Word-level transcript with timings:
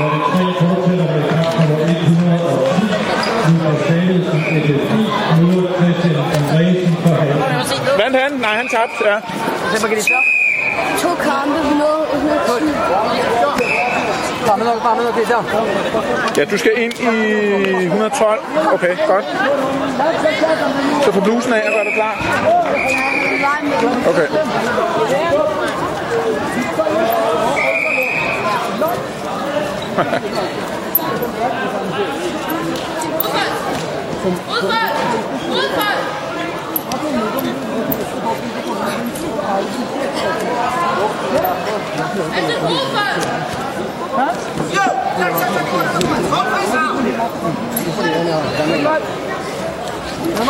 Når 0.00 0.08
det 0.12 0.20
tre 0.32 0.44
fortsætter 0.60 1.06
med 1.14 1.22
kamp 1.30 1.50
nummer 1.68 1.86
110, 1.86 2.40
Jonas 3.48 3.80
Danielsen, 3.88 4.40
FFI, 4.66 5.00
møder 5.40 5.72
Christian 5.78 6.16
Andresen 6.36 6.94
for 7.02 7.12
Hagen. 7.20 7.38
Vandt 8.00 8.16
han? 8.22 8.32
Nej, 8.32 8.54
han 8.60 8.68
tabte, 8.68 9.02
ja. 9.10 9.16
Hvad 9.70 9.88
kan 9.90 9.98
de 9.98 10.02
så? 10.02 10.18
To 11.02 11.10
kampe, 11.28 11.58
100, 11.58 11.88
110. 12.14 13.29
Ja, 16.36 16.44
du 16.44 16.58
skal 16.58 16.72
ind 16.76 16.92
i 16.92 17.84
112. 17.86 18.40
Okay, 18.72 18.96
godt. 19.06 19.24
Så 21.04 21.12
få 21.12 21.20
blusen 21.20 21.52
af 21.52 21.62
og 21.68 21.80
er 21.80 21.84
du 21.84 21.90
klar. 21.90 22.14
Okay. 24.10 24.26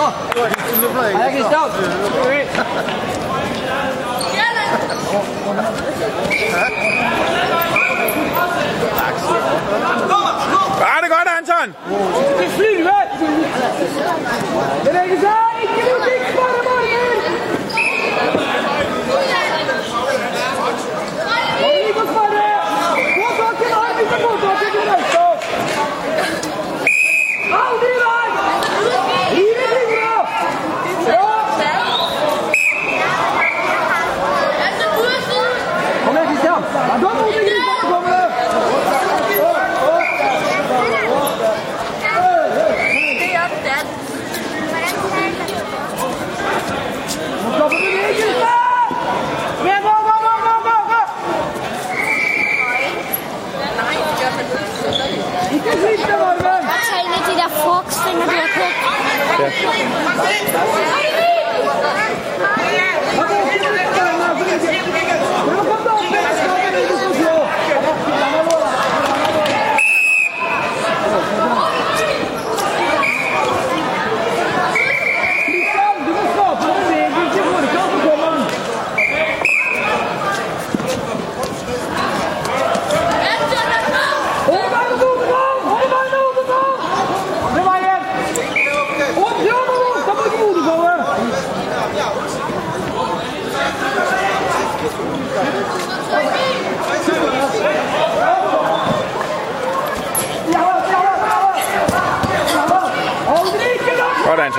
off. 0.00 0.14
I 0.36 1.30
think 1.30 1.36
he's 1.36 1.50
down. 1.50 1.70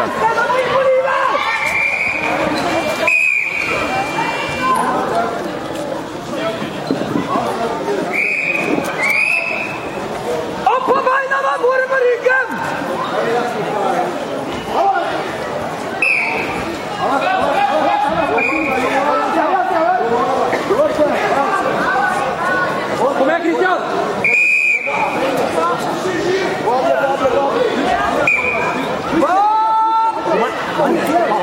Tucker. 0.10 0.41
我。 30.80 31.42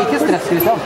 Ikke 0.00 0.18
stress, 0.18 0.44
Kristian. 0.48 0.78